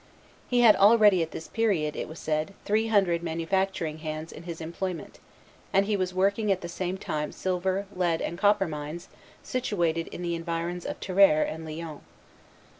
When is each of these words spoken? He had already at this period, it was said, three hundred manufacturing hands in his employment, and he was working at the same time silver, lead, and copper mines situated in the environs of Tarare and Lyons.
He 0.49 0.61
had 0.61 0.75
already 0.75 1.21
at 1.21 1.29
this 1.29 1.47
period, 1.47 1.95
it 1.95 2.07
was 2.09 2.17
said, 2.17 2.55
three 2.65 2.87
hundred 2.87 3.21
manufacturing 3.21 3.99
hands 3.99 4.31
in 4.31 4.41
his 4.49 4.59
employment, 4.59 5.19
and 5.71 5.85
he 5.85 5.95
was 5.95 6.11
working 6.11 6.51
at 6.51 6.61
the 6.61 6.67
same 6.67 6.97
time 6.97 7.31
silver, 7.31 7.85
lead, 7.95 8.19
and 8.19 8.35
copper 8.35 8.67
mines 8.67 9.09
situated 9.43 10.07
in 10.07 10.23
the 10.23 10.33
environs 10.33 10.87
of 10.87 10.99
Tarare 10.99 11.43
and 11.43 11.63
Lyons. 11.67 12.01